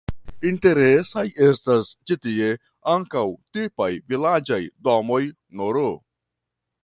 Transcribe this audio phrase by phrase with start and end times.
[0.49, 2.47] Interesaj estas ĉi tie
[2.95, 3.23] ankaŭ
[3.57, 5.21] tipaj vilaĝaj domoj
[5.61, 5.81] nr.